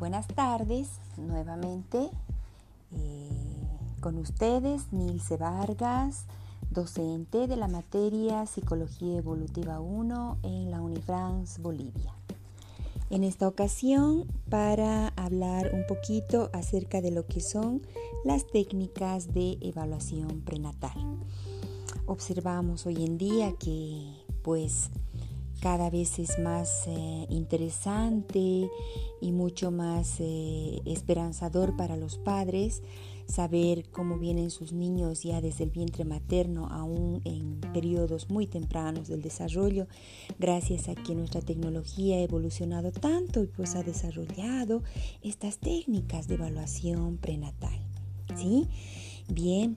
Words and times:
buenas 0.00 0.26
tardes, 0.28 0.88
nuevamente 1.18 2.08
eh, 2.96 3.28
con 4.00 4.16
ustedes 4.16 4.94
Nilce 4.94 5.36
Vargas, 5.36 6.24
docente 6.70 7.46
de 7.46 7.56
la 7.56 7.68
materia 7.68 8.46
Psicología 8.46 9.18
Evolutiva 9.18 9.78
1 9.78 10.38
en 10.42 10.70
la 10.70 10.80
Unifrance 10.80 11.60
Bolivia. 11.60 12.14
En 13.10 13.24
esta 13.24 13.46
ocasión 13.46 14.24
para 14.48 15.08
hablar 15.16 15.70
un 15.74 15.86
poquito 15.86 16.48
acerca 16.54 17.02
de 17.02 17.10
lo 17.10 17.26
que 17.26 17.42
son 17.42 17.82
las 18.24 18.46
técnicas 18.46 19.34
de 19.34 19.58
evaluación 19.60 20.40
prenatal. 20.40 21.18
Observamos 22.06 22.86
hoy 22.86 23.04
en 23.04 23.18
día 23.18 23.52
que 23.58 24.24
pues 24.42 24.88
cada 25.60 25.90
vez 25.90 26.18
es 26.18 26.38
más 26.38 26.86
eh, 26.86 27.26
interesante 27.28 28.68
y 29.20 29.32
mucho 29.32 29.70
más 29.70 30.16
eh, 30.18 30.80
esperanzador 30.86 31.76
para 31.76 31.96
los 31.96 32.18
padres 32.18 32.82
saber 33.30 33.88
cómo 33.90 34.18
vienen 34.18 34.50
sus 34.50 34.72
niños 34.72 35.22
ya 35.22 35.40
desde 35.40 35.64
el 35.64 35.70
vientre 35.70 36.04
materno, 36.04 36.66
aún 36.66 37.22
en 37.24 37.60
periodos 37.72 38.28
muy 38.28 38.46
tempranos 38.46 39.08
del 39.08 39.22
desarrollo, 39.22 39.86
gracias 40.38 40.88
a 40.88 40.94
que 40.94 41.14
nuestra 41.14 41.40
tecnología 41.40 42.16
ha 42.16 42.22
evolucionado 42.22 42.90
tanto 42.90 43.42
y 43.42 43.46
pues 43.46 43.76
ha 43.76 43.82
desarrollado 43.82 44.82
estas 45.22 45.58
técnicas 45.58 46.26
de 46.26 46.34
evaluación 46.34 47.16
prenatal. 47.18 47.78
¿Sí? 48.36 48.68
Bien, 49.32 49.76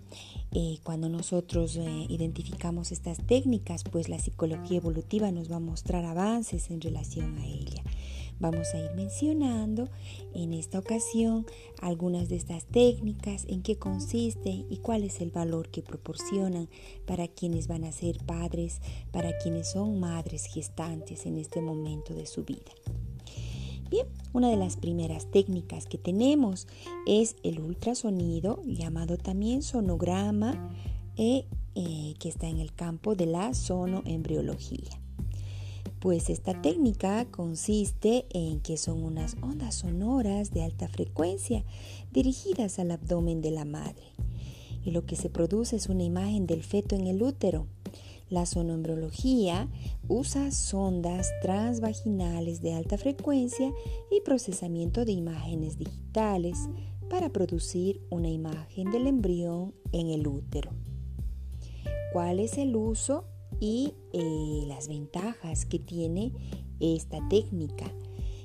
eh, 0.51 0.79
cuando 0.81 1.09
nosotros 1.09 1.75
eh, 1.75 2.05
identificamos 2.09 2.91
estas 2.91 3.19
técnicas, 3.19 3.83
pues 3.83 4.09
la 4.09 4.17
psicología 4.17 4.77
evolutiva 4.77 5.31
nos 5.31 5.51
va 5.51 5.57
a 5.57 5.59
mostrar 5.59 6.05
avances 6.05 6.71
en 6.71 6.81
relación 6.81 7.37
a 7.37 7.45
ella. 7.45 7.83
Vamos 8.39 8.73
a 8.73 8.79
ir 8.79 8.89
mencionando 8.95 9.89
en 10.33 10.53
esta 10.53 10.79
ocasión 10.79 11.45
algunas 11.81 12.29
de 12.29 12.35
estas 12.37 12.65
técnicas, 12.65 13.45
en 13.47 13.61
qué 13.61 13.77
consiste 13.77 14.65
y 14.67 14.77
cuál 14.77 15.03
es 15.03 15.21
el 15.21 15.29
valor 15.29 15.69
que 15.69 15.83
proporcionan 15.83 16.67
para 17.05 17.27
quienes 17.27 17.67
van 17.67 17.83
a 17.83 17.91
ser 17.91 18.17
padres, 18.25 18.81
para 19.11 19.37
quienes 19.37 19.71
son 19.71 19.99
madres 19.99 20.45
gestantes 20.45 21.27
en 21.27 21.37
este 21.37 21.61
momento 21.61 22.15
de 22.15 22.25
su 22.25 22.43
vida. 22.43 22.71
Una 24.33 24.49
de 24.49 24.57
las 24.57 24.77
primeras 24.77 25.29
técnicas 25.29 25.85
que 25.85 25.97
tenemos 25.97 26.67
es 27.05 27.35
el 27.43 27.59
ultrasonido, 27.59 28.61
llamado 28.65 29.17
también 29.17 29.61
sonograma, 29.61 30.71
eh, 31.17 31.45
eh, 31.75 32.15
que 32.19 32.29
está 32.29 32.47
en 32.47 32.57
el 32.57 32.73
campo 32.73 33.15
de 33.15 33.27
la 33.27 33.53
sonoembriología. 33.53 34.99
Pues 35.99 36.29
esta 36.29 36.61
técnica 36.61 37.25
consiste 37.25 38.25
en 38.31 38.59
que 38.59 38.77
son 38.77 39.03
unas 39.03 39.37
ondas 39.41 39.75
sonoras 39.75 40.51
de 40.51 40.63
alta 40.63 40.87
frecuencia 40.87 41.63
dirigidas 42.11 42.79
al 42.79 42.91
abdomen 42.91 43.41
de 43.41 43.51
la 43.51 43.65
madre. 43.65 44.03
Y 44.83 44.91
lo 44.91 45.05
que 45.05 45.15
se 45.15 45.29
produce 45.29 45.77
es 45.77 45.87
una 45.87 46.03
imagen 46.03 46.45
del 46.45 46.63
feto 46.63 46.95
en 46.95 47.07
el 47.07 47.23
útero 47.23 47.67
la 48.29 48.45
sonoembriología 48.45 49.69
usa 50.07 50.51
sondas 50.51 51.31
transvaginales 51.41 52.61
de 52.61 52.73
alta 52.73 52.97
frecuencia 52.97 53.71
y 54.11 54.21
procesamiento 54.21 55.05
de 55.05 55.11
imágenes 55.11 55.77
digitales 55.77 56.57
para 57.09 57.29
producir 57.29 58.01
una 58.09 58.29
imagen 58.29 58.91
del 58.91 59.07
embrión 59.07 59.73
en 59.91 60.09
el 60.09 60.27
útero. 60.27 60.71
¿Cuál 62.11 62.39
es 62.39 62.57
el 62.57 62.75
uso 62.75 63.25
y 63.59 63.93
eh, 64.13 64.63
las 64.67 64.87
ventajas 64.87 65.65
que 65.65 65.79
tiene 65.79 66.31
esta 66.79 67.19
técnica? 67.29 67.91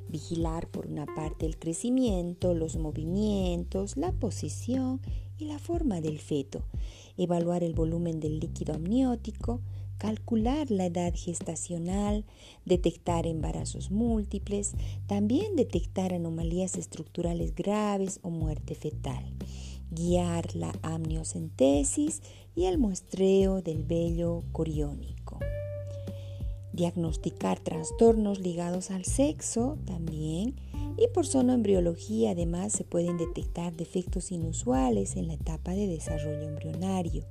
Vigilar 0.09 0.69
por 0.69 0.87
una 0.87 1.07
parte 1.07 1.45
el 1.45 1.59
crecimiento, 1.59 2.55
los 2.55 2.77
movimientos, 2.77 3.97
la 3.97 4.13
posición 4.13 5.01
y 5.39 5.47
la 5.47 5.59
forma 5.59 6.01
del 6.01 6.19
feto. 6.19 6.63
Evaluar 7.17 7.63
el 7.63 7.75
volumen 7.75 8.21
del 8.21 8.41
líquido 8.41 8.75
amniótico, 8.75 9.61
calcular 9.99 10.71
la 10.71 10.87
edad 10.87 11.13
gestacional, 11.15 12.25
detectar 12.65 13.27
embarazos 13.27 13.91
múltiples, 13.91 14.75
también 15.07 15.57
detectar 15.57 16.15
anomalías 16.15 16.77
estructurales 16.77 17.55
graves 17.55 18.21
o 18.23 18.31
muerte 18.31 18.75
fetal, 18.75 19.25
guiar 19.91 20.55
la 20.55 20.73
amniocentesis 20.83 22.23
y 22.55 22.67
el 22.67 22.79
muestreo 22.79 23.61
del 23.61 23.83
vello 23.85 24.45
coriónico. 24.53 25.39
Diagnosticar 26.73 27.59
trastornos 27.59 28.39
ligados 28.39 28.93
al 28.93 29.05
sexo 29.05 29.79
también 29.85 30.55
y 30.97 31.09
por 31.09 31.27
sonoembriología 31.27 32.33
además 32.33 32.73
se 32.73 32.85
pueden 32.85 33.17
detectar 33.17 33.75
defectos 33.75 34.31
inusuales 34.31 35.17
en 35.17 35.27
la 35.27 35.35
etapa 35.35 35.73
de 35.73 35.89
desarrollo 35.89 36.43
embrionario 36.43 37.25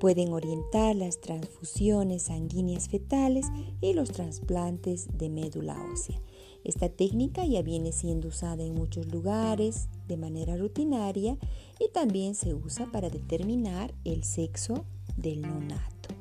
Pueden 0.00 0.32
orientar 0.32 0.96
las 0.96 1.20
transfusiones 1.20 2.22
sanguíneas 2.22 2.88
fetales 2.88 3.46
y 3.82 3.92
los 3.92 4.10
trasplantes 4.10 5.06
de 5.18 5.28
médula 5.28 5.76
ósea. 5.92 6.18
Esta 6.64 6.88
técnica 6.88 7.44
ya 7.44 7.60
viene 7.60 7.92
siendo 7.92 8.28
usada 8.28 8.62
en 8.62 8.74
muchos 8.74 9.12
lugares 9.12 9.90
de 10.08 10.16
manera 10.16 10.56
rutinaria 10.56 11.36
y 11.78 11.90
también 11.92 12.34
se 12.34 12.54
usa 12.54 12.90
para 12.90 13.10
determinar 13.10 13.92
el 14.04 14.24
sexo 14.24 14.86
del 15.18 15.42
nonato. 15.42 16.14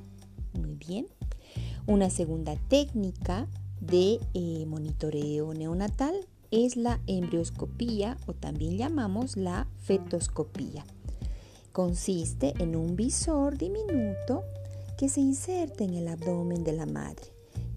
Muy 0.53 0.75
bien. 0.75 1.07
Una 1.87 2.09
segunda 2.09 2.57
técnica 2.67 3.47
de 3.79 4.19
eh, 4.33 4.65
monitoreo 4.65 5.53
neonatal 5.53 6.15
es 6.51 6.75
la 6.75 6.99
embrioscopía 7.07 8.17
o 8.27 8.33
también 8.33 8.77
llamamos 8.77 9.37
la 9.37 9.67
fetoscopía. 9.77 10.85
Consiste 11.79 12.53
en 12.59 12.75
un 12.75 12.97
visor 12.97 13.57
diminuto 13.57 14.43
que 14.97 15.07
se 15.07 15.21
inserta 15.21 15.85
en 15.85 15.93
el 15.93 16.09
abdomen 16.09 16.65
de 16.65 16.73
la 16.73 16.85
madre 16.85 17.31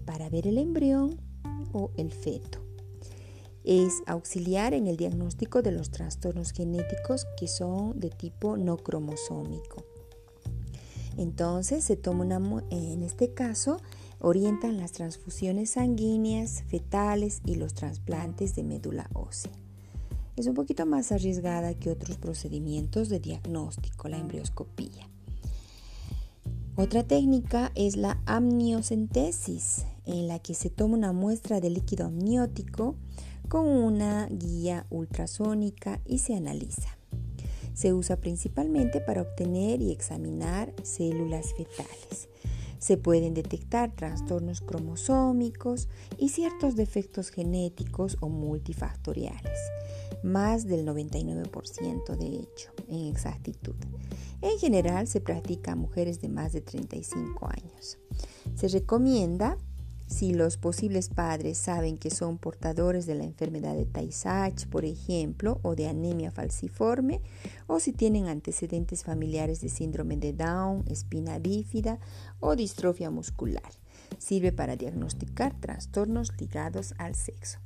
para 0.04 0.28
ver 0.28 0.48
el 0.48 0.58
embrión 0.58 1.20
o 1.72 1.92
el 1.96 2.10
feto. 2.10 2.58
Es 3.62 4.02
auxiliar 4.06 4.74
en 4.74 4.88
el 4.88 4.96
diagnóstico 4.96 5.62
de 5.62 5.70
los 5.70 5.92
trastornos 5.92 6.50
genéticos 6.50 7.28
que 7.38 7.46
son 7.46 8.00
de 8.00 8.10
tipo 8.10 8.56
no 8.56 8.76
cromosómico. 8.76 9.84
Entonces 11.16 11.84
se 11.84 11.96
en 12.70 13.02
este 13.04 13.34
caso, 13.34 13.76
orientan 14.18 14.78
las 14.78 14.90
transfusiones 14.90 15.70
sanguíneas, 15.70 16.64
fetales 16.64 17.40
y 17.44 17.54
los 17.54 17.74
trasplantes 17.74 18.56
de 18.56 18.64
médula 18.64 19.08
ósea 19.12 19.52
es 20.36 20.46
un 20.46 20.54
poquito 20.54 20.86
más 20.86 21.12
arriesgada 21.12 21.74
que 21.74 21.90
otros 21.90 22.16
procedimientos 22.16 23.08
de 23.08 23.20
diagnóstico, 23.20 24.08
la 24.08 24.18
embrioscopía. 24.18 25.08
Otra 26.74 27.02
técnica 27.02 27.70
es 27.74 27.96
la 27.96 28.22
amniocentesis, 28.24 29.84
en 30.06 30.26
la 30.26 30.38
que 30.38 30.54
se 30.54 30.70
toma 30.70 30.96
una 30.96 31.12
muestra 31.12 31.60
de 31.60 31.70
líquido 31.70 32.06
amniótico 32.06 32.96
con 33.48 33.66
una 33.66 34.26
guía 34.30 34.86
ultrasónica 34.88 36.00
y 36.06 36.20
se 36.20 36.34
analiza. 36.34 36.96
Se 37.74 37.92
usa 37.92 38.16
principalmente 38.16 39.00
para 39.00 39.22
obtener 39.22 39.82
y 39.82 39.92
examinar 39.92 40.72
células 40.82 41.52
fetales. 41.54 42.31
Se 42.82 42.96
pueden 42.96 43.32
detectar 43.32 43.94
trastornos 43.94 44.60
cromosómicos 44.60 45.88
y 46.18 46.30
ciertos 46.30 46.74
defectos 46.74 47.30
genéticos 47.30 48.16
o 48.18 48.28
multifactoriales 48.28 49.56
más 50.24 50.66
del 50.66 50.84
99% 50.84 52.16
de 52.16 52.26
hecho, 52.26 52.72
en 52.88 53.06
exactitud. 53.06 53.76
En 54.40 54.58
general 54.58 55.06
se 55.06 55.20
practica 55.20 55.72
a 55.72 55.76
mujeres 55.76 56.20
de 56.20 56.28
más 56.28 56.52
de 56.52 56.60
35 56.60 57.48
años. 57.48 57.98
Se 58.56 58.66
recomienda 58.66 59.58
si 60.12 60.34
los 60.34 60.58
posibles 60.58 61.08
padres 61.08 61.58
saben 61.58 61.96
que 61.96 62.10
son 62.10 62.38
portadores 62.38 63.06
de 63.06 63.14
la 63.14 63.24
enfermedad 63.24 63.74
de 63.74 63.86
Tay-Sachs, 63.86 64.66
por 64.66 64.84
ejemplo, 64.84 65.58
o 65.62 65.74
de 65.74 65.88
anemia 65.88 66.30
falciforme, 66.30 67.20
o 67.66 67.80
si 67.80 67.92
tienen 67.92 68.26
antecedentes 68.26 69.04
familiares 69.04 69.60
de 69.60 69.68
síndrome 69.68 70.16
de 70.18 70.32
Down, 70.32 70.84
espina 70.86 71.38
bífida 71.38 71.98
o 72.40 72.56
distrofia 72.56 73.10
muscular. 73.10 73.72
Sirve 74.18 74.52
para 74.52 74.76
diagnosticar 74.76 75.58
trastornos 75.58 76.32
ligados 76.38 76.94
al 76.98 77.14
sexo. 77.14 77.58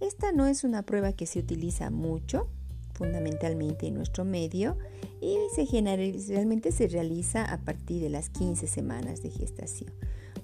Esta 0.00 0.32
no 0.32 0.46
es 0.46 0.64
una 0.64 0.82
prueba 0.82 1.12
que 1.12 1.26
se 1.26 1.38
utiliza 1.38 1.90
mucho, 1.90 2.48
fundamentalmente 2.94 3.86
en 3.86 3.94
nuestro 3.94 4.24
medio, 4.24 4.76
y 5.20 5.36
se 5.54 5.66
generalmente 5.66 6.72
se 6.72 6.88
realiza 6.88 7.44
a 7.44 7.58
partir 7.58 8.02
de 8.02 8.10
las 8.10 8.28
15 8.30 8.66
semanas 8.66 9.22
de 9.22 9.30
gestación. 9.30 9.92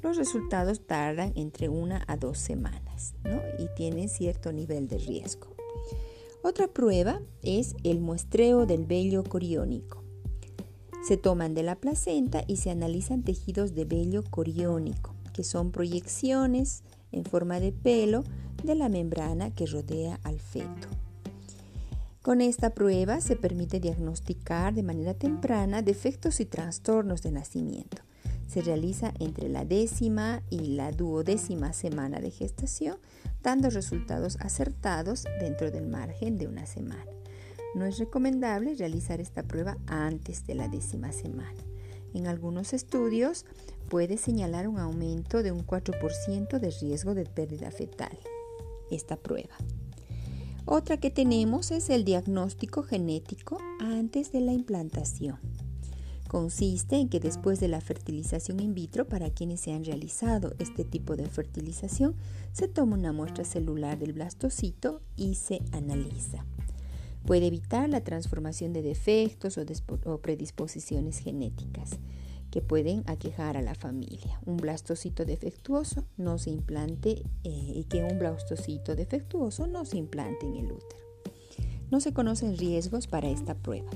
Los 0.06 0.18
resultados 0.18 0.86
tardan 0.86 1.32
entre 1.34 1.68
una 1.68 2.04
a 2.06 2.16
dos 2.16 2.38
semanas 2.38 3.14
y 3.58 3.66
tienen 3.74 4.08
cierto 4.08 4.52
nivel 4.52 4.86
de 4.86 4.98
riesgo. 4.98 5.48
Otra 6.44 6.68
prueba 6.68 7.20
es 7.42 7.74
el 7.82 7.98
muestreo 7.98 8.66
del 8.66 8.86
vello 8.86 9.24
coriónico. 9.24 10.04
Se 11.08 11.16
toman 11.16 11.54
de 11.54 11.64
la 11.64 11.74
placenta 11.74 12.44
y 12.46 12.58
se 12.58 12.70
analizan 12.70 13.24
tejidos 13.24 13.74
de 13.74 13.84
vello 13.84 14.22
coriónico, 14.22 15.16
que 15.32 15.42
son 15.42 15.72
proyecciones 15.72 16.84
en 17.10 17.24
forma 17.24 17.58
de 17.58 17.72
pelo 17.72 18.22
de 18.62 18.76
la 18.76 18.88
membrana 18.88 19.56
que 19.56 19.66
rodea 19.66 20.20
al 20.22 20.38
feto. 20.38 20.86
Con 22.22 22.42
esta 22.42 22.70
prueba 22.70 23.20
se 23.20 23.34
permite 23.34 23.80
diagnosticar 23.80 24.72
de 24.72 24.84
manera 24.84 25.14
temprana 25.14 25.82
defectos 25.82 26.38
y 26.38 26.44
trastornos 26.44 27.22
de 27.22 27.32
nacimiento. 27.32 28.05
Se 28.46 28.62
realiza 28.62 29.12
entre 29.18 29.48
la 29.48 29.64
décima 29.64 30.42
y 30.50 30.76
la 30.76 30.92
duodécima 30.92 31.72
semana 31.72 32.20
de 32.20 32.30
gestación, 32.30 32.98
dando 33.42 33.70
resultados 33.70 34.36
acertados 34.40 35.24
dentro 35.40 35.70
del 35.70 35.86
margen 35.86 36.38
de 36.38 36.46
una 36.46 36.66
semana. 36.66 37.04
No 37.74 37.84
es 37.84 37.98
recomendable 37.98 38.74
realizar 38.74 39.20
esta 39.20 39.42
prueba 39.42 39.76
antes 39.86 40.46
de 40.46 40.54
la 40.54 40.68
décima 40.68 41.12
semana. 41.12 41.60
En 42.14 42.26
algunos 42.26 42.72
estudios 42.72 43.44
puede 43.90 44.16
señalar 44.16 44.68
un 44.68 44.78
aumento 44.78 45.42
de 45.42 45.52
un 45.52 45.66
4% 45.66 46.58
de 46.58 46.70
riesgo 46.70 47.14
de 47.14 47.26
pérdida 47.26 47.70
fetal. 47.70 48.16
Esta 48.90 49.16
prueba. 49.16 49.54
Otra 50.64 50.96
que 50.96 51.10
tenemos 51.10 51.70
es 51.70 51.90
el 51.90 52.04
diagnóstico 52.04 52.82
genético 52.82 53.58
antes 53.78 54.32
de 54.32 54.40
la 54.40 54.52
implantación. 54.52 55.38
Consiste 56.28 56.96
en 56.96 57.08
que 57.08 57.20
después 57.20 57.60
de 57.60 57.68
la 57.68 57.80
fertilización 57.80 58.58
in 58.58 58.74
vitro, 58.74 59.06
para 59.06 59.30
quienes 59.30 59.60
se 59.60 59.72
han 59.72 59.84
realizado 59.84 60.54
este 60.58 60.84
tipo 60.84 61.14
de 61.14 61.26
fertilización, 61.28 62.16
se 62.52 62.66
toma 62.66 62.96
una 62.96 63.12
muestra 63.12 63.44
celular 63.44 63.98
del 63.98 64.12
blastocito 64.12 65.02
y 65.16 65.36
se 65.36 65.60
analiza. 65.72 66.44
Puede 67.24 67.46
evitar 67.46 67.88
la 67.88 68.02
transformación 68.02 68.72
de 68.72 68.82
defectos 68.82 69.58
o, 69.58 70.18
predisposiciones 70.18 71.18
genéticas 71.18 71.98
que 72.50 72.62
pueden 72.62 73.02
aquejar 73.06 73.56
a 73.56 73.62
la 73.62 73.74
familia. 73.74 74.40
Un 74.46 74.56
blastocito 74.56 75.24
defectuoso 75.24 76.06
no 76.16 76.38
se 76.38 76.50
implante 76.50 77.22
eh, 77.44 77.72
y 77.74 77.84
que 77.84 78.02
un 78.04 78.18
blastocito 78.18 78.94
defectuoso 78.94 79.66
no 79.66 79.84
se 79.84 79.98
implante 79.98 80.46
en 80.46 80.56
el 80.56 80.72
útero. 80.72 81.04
No 81.90 82.00
se 82.00 82.12
conocen 82.12 82.56
riesgos 82.56 83.06
para 83.06 83.28
esta 83.28 83.54
prueba. 83.54 83.90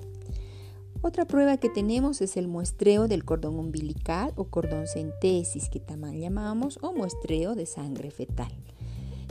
Otra 1.02 1.24
prueba 1.24 1.56
que 1.56 1.70
tenemos 1.70 2.20
es 2.20 2.36
el 2.36 2.46
muestreo 2.46 3.08
del 3.08 3.24
cordón 3.24 3.58
umbilical 3.58 4.32
o 4.36 4.44
cordón 4.44 4.86
centesis 4.86 5.70
que 5.70 5.80
también 5.80 6.20
llamamos 6.20 6.78
o 6.82 6.92
muestreo 6.92 7.54
de 7.54 7.64
sangre 7.64 8.10
fetal 8.10 8.52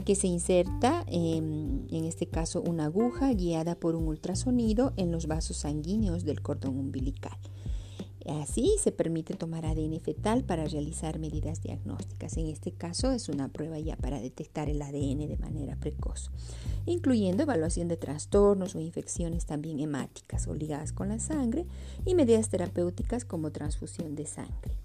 que 0.04 0.14
se 0.14 0.26
inserta 0.26 1.04
en 1.08 1.86
este 1.90 2.26
caso 2.26 2.62
una 2.62 2.86
aguja 2.86 3.32
guiada 3.32 3.76
por 3.76 3.94
un 3.94 4.08
ultrasonido 4.08 4.92
en 4.96 5.12
los 5.12 5.26
vasos 5.26 5.58
sanguíneos 5.58 6.24
del 6.24 6.42
cordón 6.42 6.78
umbilical. 6.78 7.36
Así 8.26 8.76
se 8.78 8.92
permite 8.92 9.34
tomar 9.34 9.64
ADN 9.64 9.98
fetal 10.00 10.44
para 10.44 10.66
realizar 10.66 11.18
medidas 11.18 11.62
diagnósticas. 11.62 12.36
En 12.36 12.46
este 12.48 12.72
caso 12.72 13.10
es 13.12 13.28
una 13.28 13.48
prueba 13.48 13.78
ya 13.78 13.96
para 13.96 14.20
detectar 14.20 14.68
el 14.68 14.82
ADN 14.82 15.26
de 15.26 15.38
manera 15.40 15.76
precoz, 15.76 16.30
incluyendo 16.86 17.42
evaluación 17.42 17.88
de 17.88 17.96
trastornos 17.96 18.74
o 18.74 18.80
infecciones 18.80 19.46
también 19.46 19.80
hemáticas 19.80 20.46
o 20.48 20.54
ligadas 20.54 20.92
con 20.92 21.08
la 21.08 21.18
sangre 21.18 21.66
y 22.04 22.14
medidas 22.14 22.50
terapéuticas 22.50 23.24
como 23.24 23.52
transfusión 23.52 24.14
de 24.14 24.26
sangre. 24.26 24.76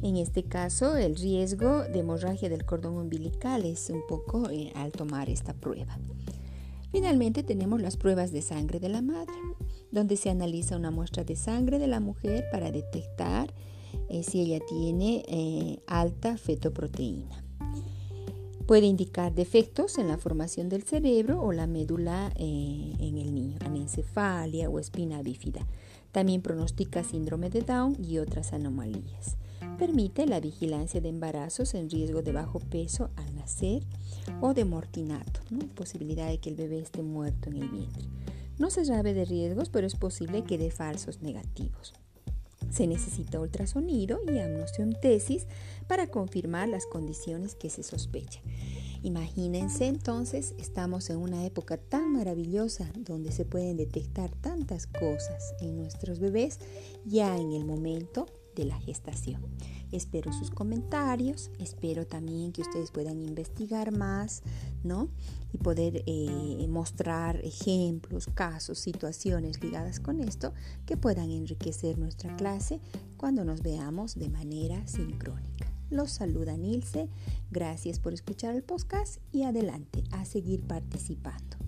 En 0.00 0.16
este 0.16 0.44
caso, 0.44 0.96
el 0.96 1.16
riesgo 1.16 1.82
de 1.82 1.98
hemorragia 1.98 2.48
del 2.48 2.64
cordón 2.64 2.96
umbilical 2.96 3.64
es 3.64 3.90
un 3.90 4.02
poco 4.08 4.48
eh, 4.48 4.72
al 4.76 4.92
tomar 4.92 5.28
esta 5.28 5.54
prueba. 5.54 5.98
Finalmente 6.92 7.42
tenemos 7.42 7.82
las 7.82 7.96
pruebas 7.96 8.32
de 8.32 8.40
sangre 8.40 8.78
de 8.78 8.88
la 8.88 9.02
madre, 9.02 9.34
donde 9.90 10.16
se 10.16 10.30
analiza 10.30 10.76
una 10.76 10.90
muestra 10.90 11.24
de 11.24 11.36
sangre 11.36 11.78
de 11.78 11.86
la 11.86 12.00
mujer 12.00 12.44
para 12.50 12.70
detectar 12.70 13.52
eh, 14.08 14.22
si 14.22 14.40
ella 14.40 14.60
tiene 14.66 15.24
eh, 15.28 15.80
alta 15.86 16.36
fetoproteína. 16.36 17.44
Puede 18.66 18.86
indicar 18.86 19.34
defectos 19.34 19.96
en 19.96 20.08
la 20.08 20.18
formación 20.18 20.68
del 20.68 20.82
cerebro 20.82 21.40
o 21.40 21.52
la 21.52 21.66
médula 21.66 22.30
eh, 22.36 22.92
en 22.98 23.16
el 23.16 23.34
niño, 23.34 23.56
anencefalia 23.64 24.68
o 24.68 24.78
espina 24.78 25.22
bífida. 25.22 25.66
También 26.12 26.42
pronostica 26.42 27.02
síndrome 27.02 27.48
de 27.48 27.62
Down 27.62 27.96
y 28.02 28.18
otras 28.18 28.52
anomalías. 28.52 29.38
Permite 29.78 30.26
la 30.26 30.40
vigilancia 30.40 31.00
de 31.00 31.08
embarazos 31.08 31.72
en 31.74 31.88
riesgo 31.88 32.20
de 32.20 32.32
bajo 32.32 32.58
peso 32.58 33.08
al 33.16 33.34
nacer 33.34 33.84
o 34.40 34.52
de 34.52 34.64
mortinato, 34.64 35.40
posibilidad 35.74 36.28
de 36.28 36.38
que 36.38 36.50
el 36.50 36.56
bebé 36.56 36.80
esté 36.80 37.02
muerto 37.02 37.48
en 37.48 37.62
el 37.62 37.68
vientre. 37.68 38.04
No 38.58 38.70
se 38.70 38.84
sabe 38.84 39.14
de 39.14 39.24
riesgos, 39.24 39.68
pero 39.70 39.86
es 39.86 39.94
posible 39.94 40.44
que 40.44 40.58
dé 40.58 40.70
falsos 40.70 41.22
negativos. 41.22 41.94
Se 42.70 42.86
necesita 42.86 43.40
ultrasonido 43.40 44.20
y 44.26 44.38
amniocentesis 44.38 45.46
para 45.86 46.08
confirmar 46.08 46.68
las 46.68 46.84
condiciones 46.86 47.54
que 47.54 47.70
se 47.70 47.82
sospechan. 47.82 48.42
Imagínense 49.02 49.86
entonces, 49.86 50.54
estamos 50.58 51.08
en 51.08 51.18
una 51.18 51.46
época 51.46 51.76
tan 51.76 52.12
maravillosa 52.12 52.90
donde 52.96 53.30
se 53.30 53.44
pueden 53.44 53.76
detectar 53.76 54.30
tantas 54.40 54.86
cosas 54.88 55.54
en 55.60 55.76
nuestros 55.76 56.18
bebés 56.18 56.58
ya 57.04 57.36
en 57.36 57.52
el 57.52 57.64
momento 57.64 58.26
de 58.58 58.64
la 58.64 58.78
gestación. 58.78 59.40
Espero 59.92 60.32
sus 60.32 60.50
comentarios, 60.50 61.50
espero 61.58 62.06
también 62.06 62.52
que 62.52 62.62
ustedes 62.62 62.90
puedan 62.90 63.22
investigar 63.22 63.92
más, 63.92 64.42
¿no? 64.84 65.08
Y 65.52 65.58
poder 65.58 66.02
eh, 66.06 66.66
mostrar 66.68 67.36
ejemplos, 67.44 68.26
casos, 68.26 68.78
situaciones 68.78 69.62
ligadas 69.62 70.00
con 70.00 70.20
esto 70.20 70.52
que 70.84 70.96
puedan 70.96 71.30
enriquecer 71.30 71.98
nuestra 71.98 72.36
clase 72.36 72.80
cuando 73.16 73.44
nos 73.44 73.62
veamos 73.62 74.16
de 74.16 74.28
manera 74.28 74.86
sincrónica. 74.86 75.72
Los 75.88 76.10
saluda 76.10 76.56
Nilce, 76.56 77.08
gracias 77.50 77.98
por 77.98 78.12
escuchar 78.12 78.54
el 78.54 78.62
podcast 78.62 79.22
y 79.32 79.44
adelante 79.44 80.04
a 80.10 80.26
seguir 80.26 80.66
participando. 80.66 81.67